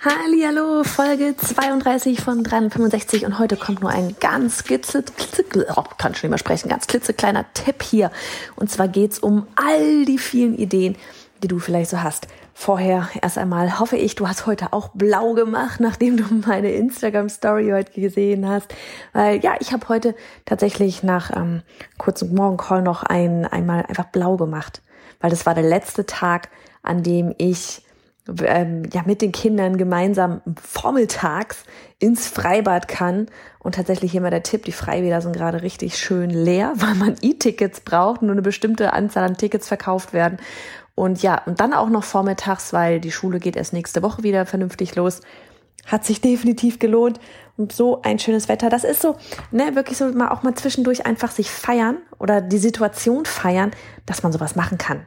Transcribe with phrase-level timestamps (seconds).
[0.00, 5.02] Hallo, Folge 32 von 365 und heute kommt nur ein ganz klitze,
[5.74, 8.12] oh, kann schon nicht sprechen, ganz klitzekleiner Tipp hier.
[8.54, 10.94] Und zwar geht's um all die vielen Ideen,
[11.42, 12.28] die du vielleicht so hast.
[12.54, 17.28] Vorher erst einmal hoffe ich, du hast heute auch blau gemacht, nachdem du meine Instagram
[17.28, 18.72] Story heute gesehen hast.
[19.12, 21.62] Weil ja, ich habe heute tatsächlich nach ähm,
[21.98, 24.80] kurzem Morgencall noch ein, einmal einfach blau gemacht.
[25.18, 26.50] Weil das war der letzte Tag,
[26.84, 27.82] an dem ich
[28.44, 31.64] ähm, ja mit den Kindern gemeinsam vormittags
[31.98, 33.26] ins Freibad kann.
[33.58, 37.16] Und tatsächlich hier mal der Tipp, die Freibäder sind gerade richtig schön leer, weil man
[37.20, 40.38] E-Tickets braucht, nur eine bestimmte Anzahl an Tickets verkauft werden.
[40.94, 44.46] Und ja, und dann auch noch vormittags, weil die Schule geht erst nächste Woche wieder
[44.46, 45.20] vernünftig los.
[45.86, 47.20] Hat sich definitiv gelohnt.
[47.56, 48.68] Und so ein schönes Wetter.
[48.68, 49.16] Das ist so,
[49.50, 53.72] ne, wirklich so mal auch mal zwischendurch einfach sich feiern oder die Situation feiern,
[54.06, 55.06] dass man sowas machen kann.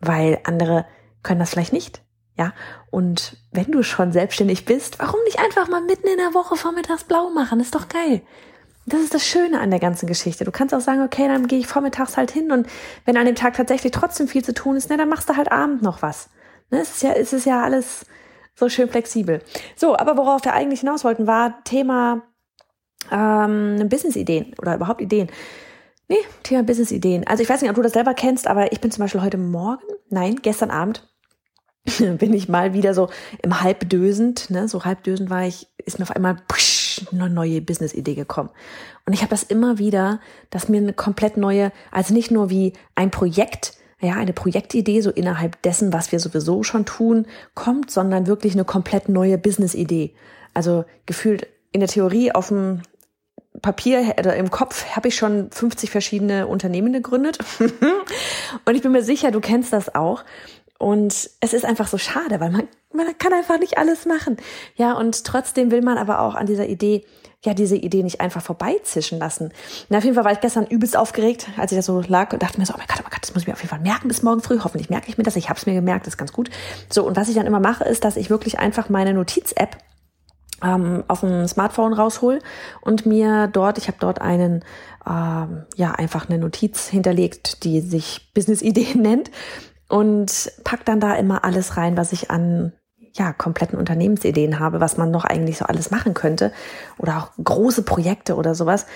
[0.00, 0.86] Weil andere
[1.22, 2.02] können das vielleicht nicht.
[2.36, 2.52] Ja,
[2.90, 7.04] und wenn du schon selbstständig bist, warum nicht einfach mal mitten in der Woche vormittags
[7.04, 7.60] blau machen?
[7.60, 8.22] Ist doch geil.
[8.86, 10.44] Das ist das Schöne an der ganzen Geschichte.
[10.44, 12.66] Du kannst auch sagen, okay, dann gehe ich vormittags halt hin und
[13.04, 15.52] wenn an dem Tag tatsächlich trotzdem viel zu tun ist, ne, dann machst du halt
[15.52, 16.30] Abend noch was.
[16.70, 18.06] Ne, es ist ja, es ist ja alles
[18.54, 19.42] so schön flexibel.
[19.76, 22.22] So, aber worauf wir eigentlich hinaus wollten, war Thema
[23.10, 25.30] ähm, Business-Ideen oder überhaupt Ideen.
[26.08, 27.26] Nee, Thema Business-Ideen.
[27.26, 29.38] Also ich weiß nicht, ob du das selber kennst, aber ich bin zum Beispiel heute
[29.38, 31.09] Morgen, nein, gestern Abend
[32.18, 33.08] bin ich mal wieder so
[33.42, 38.14] im Halbdösend, ne, so halbdösend war ich, ist mir auf einmal psch, eine neue Business-Idee
[38.14, 38.50] gekommen.
[39.06, 40.20] Und ich habe das immer wieder,
[40.50, 45.10] dass mir eine komplett neue, also nicht nur wie ein Projekt, ja, eine Projektidee so
[45.10, 50.14] innerhalb dessen, was wir sowieso schon tun, kommt, sondern wirklich eine komplett neue Business-Idee.
[50.54, 52.82] Also gefühlt in der Theorie auf dem
[53.62, 57.38] Papier oder im Kopf habe ich schon 50 verschiedene Unternehmen gegründet.
[58.64, 60.24] und ich bin mir sicher, du kennst das auch.
[60.80, 64.38] Und es ist einfach so schade, weil man, man kann einfach nicht alles machen.
[64.76, 67.04] Ja, und trotzdem will man aber auch an dieser Idee,
[67.44, 69.52] ja, diese Idee nicht einfach vorbeizischen lassen.
[69.90, 72.42] Und auf jeden Fall war ich gestern übelst aufgeregt, als ich da so lag und
[72.42, 73.68] dachte mir so, oh mein Gott, oh mein Gott, das muss ich mir auf jeden
[73.68, 74.58] Fall merken bis morgen früh.
[74.64, 75.36] Hoffentlich merke ich mir das.
[75.36, 76.48] Ich habe es mir gemerkt, das ist ganz gut.
[76.88, 79.76] So, und was ich dann immer mache, ist, dass ich wirklich einfach meine Notiz-App
[80.62, 82.38] ähm, auf dem Smartphone raushol
[82.80, 84.64] und mir dort, ich habe dort einen,
[85.06, 89.30] ähm, ja, einfach eine Notiz hinterlegt, die sich Business-Ideen nennt
[89.90, 92.72] und pack dann da immer alles rein, was ich an
[93.12, 96.52] ja, kompletten Unternehmensideen habe, was man noch eigentlich so alles machen könnte
[96.96, 98.86] oder auch große Projekte oder sowas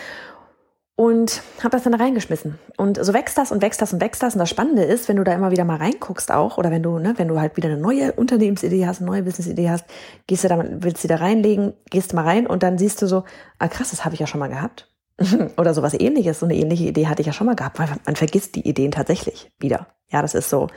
[0.96, 2.58] und habe das dann reingeschmissen.
[2.76, 4.34] Und so wächst das und wächst das und wächst das.
[4.34, 7.00] Und das Spannende ist, wenn du da immer wieder mal reinguckst auch, oder wenn du,
[7.00, 9.84] ne, wenn du halt wieder eine neue Unternehmensidee hast, eine neue Businessidee hast,
[10.28, 13.24] gehst du da, willst sie da reinlegen, gehst mal rein und dann siehst du so,
[13.58, 14.88] ah krass, das habe ich ja schon mal gehabt.
[15.56, 16.38] oder sowas ähnliches.
[16.38, 18.92] So eine ähnliche Idee hatte ich ja schon mal gehabt, weil man vergisst die Ideen
[18.92, 19.88] tatsächlich wieder.
[20.10, 20.68] Ja, das ist so.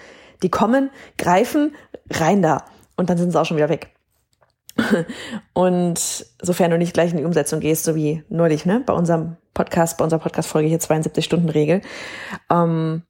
[0.44, 1.76] Die kommen, greifen,
[2.12, 2.66] rein da.
[2.96, 3.94] Und dann sind sie auch schon wieder weg.
[5.54, 6.00] Und
[6.42, 9.98] sofern du nicht gleich in die Umsetzung gehst, so wie neulich, ne, bei unserem Podcast,
[9.98, 11.82] bei unserer Podcast-Folge hier 72-Stunden-Regel.
[12.52, 13.04] Ähm,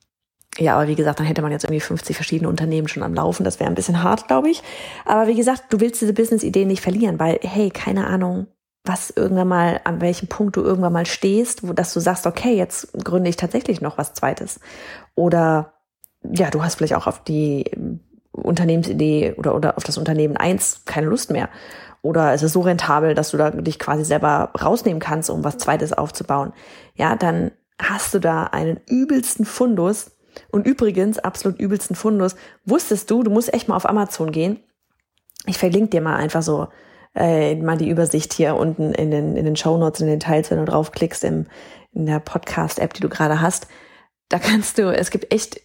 [0.57, 3.43] ja, aber wie gesagt, dann hätte man jetzt irgendwie 50 verschiedene Unternehmen schon am Laufen.
[3.43, 4.63] Das wäre ein bisschen hart, glaube ich.
[5.05, 8.47] Aber wie gesagt, du willst diese Business-Idee nicht verlieren, weil, hey, keine Ahnung,
[8.83, 12.55] was irgendwann mal, an welchem Punkt du irgendwann mal stehst, wo, dass du sagst, okay,
[12.55, 14.59] jetzt gründe ich tatsächlich noch was Zweites.
[15.13, 15.73] Oder
[16.31, 17.69] ja, du hast vielleicht auch auf die
[18.31, 21.49] Unternehmensidee oder, oder auf das Unternehmen eins keine Lust mehr.
[22.01, 25.57] Oder es ist so rentabel, dass du da dich quasi selber rausnehmen kannst, um was
[25.57, 26.53] Zweites aufzubauen.
[26.95, 27.51] Ja, dann
[27.81, 30.11] hast du da einen übelsten Fundus.
[30.51, 34.59] Und übrigens, absolut übelsten Fundus, wusstest du, du musst echt mal auf Amazon gehen.
[35.47, 36.67] Ich verlinke dir mal einfach so
[37.15, 40.51] äh, mal die Übersicht hier unten in den, in den Show Notes, in den Teils,
[40.51, 41.47] wenn du draufklickst im,
[41.91, 43.67] in der Podcast-App, die du gerade hast.
[44.29, 45.61] Da kannst du, es gibt echt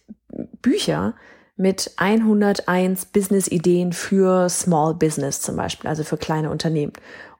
[0.61, 1.15] Bücher
[1.55, 6.93] mit 101 Business-Ideen für Small Business zum Beispiel, also für kleine Unternehmen.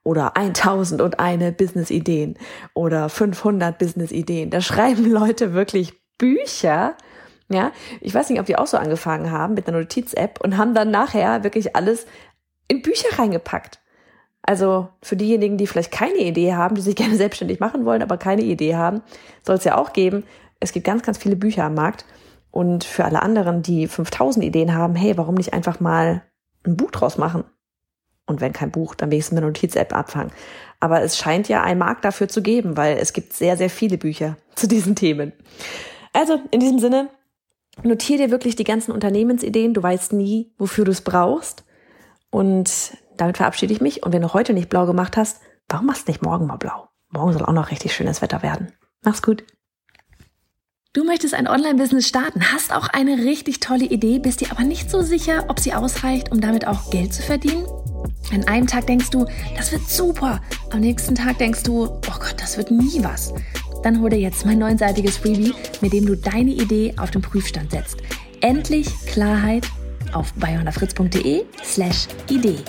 [0.04, 2.38] Oder 1001 Business-Ideen
[2.74, 4.50] oder 500 Business-Ideen.
[4.50, 6.96] Da schreiben Leute wirklich Bücher,
[7.50, 10.74] ja, ich weiß nicht, ob die auch so angefangen haben mit einer Notiz-App und haben
[10.74, 12.06] dann nachher wirklich alles
[12.68, 13.80] in Bücher reingepackt.
[14.42, 18.18] Also für diejenigen, die vielleicht keine Idee haben, die sich gerne selbstständig machen wollen, aber
[18.18, 19.02] keine Idee haben,
[19.42, 20.24] soll es ja auch geben.
[20.60, 22.06] Es gibt ganz, ganz viele Bücher am Markt.
[22.54, 26.22] Und für alle anderen, die 5000 Ideen haben, hey, warum nicht einfach mal
[26.64, 27.46] ein Buch draus machen?
[28.28, 30.32] Und wenn kein Buch, dann wenigstens eine Notiz-App abfangen.
[30.80, 33.98] Aber es scheint ja einen Markt dafür zu geben, weil es gibt sehr, sehr viele
[33.98, 35.34] Bücher zu diesen Themen.
[36.14, 37.10] Also in diesem Sinne,
[37.82, 39.74] notier dir wirklich die ganzen Unternehmensideen.
[39.74, 41.66] Du weißt nie, wofür du es brauchst.
[42.30, 44.04] Und damit verabschiede ich mich.
[44.04, 46.88] Und wenn du heute nicht blau gemacht hast, warum machst du nicht morgen mal blau?
[47.10, 48.72] Morgen soll auch noch richtig schönes Wetter werden.
[49.02, 49.44] Mach's gut.
[50.96, 54.92] Du möchtest ein Online-Business starten, hast auch eine richtig tolle Idee, bist dir aber nicht
[54.92, 57.66] so sicher, ob sie ausreicht, um damit auch Geld zu verdienen?
[58.32, 59.26] An einem Tag denkst du,
[59.58, 60.40] das wird super.
[60.70, 63.34] Am nächsten Tag denkst du, oh Gott, das wird nie was.
[63.82, 67.72] Dann hol dir jetzt mein neunseitiges Freebie, mit dem du deine Idee auf den Prüfstand
[67.72, 67.98] setzt.
[68.42, 69.66] Endlich Klarheit
[70.12, 72.60] auf bayonafritz.de slash Idee.